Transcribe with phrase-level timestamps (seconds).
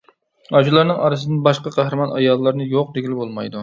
[0.59, 3.59] ئاشۇلارنىڭ ئارىسىدىن باشقا قەھرىمان ئاياللارنى يوق دېگىلى بولمايدۇ.